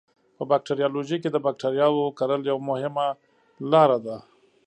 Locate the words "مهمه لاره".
2.69-3.97